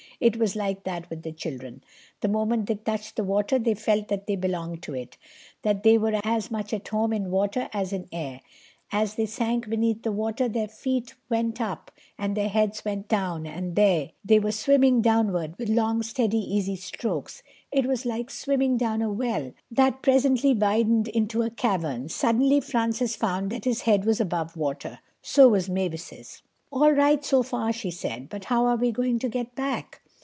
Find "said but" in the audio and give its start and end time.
27.89-28.45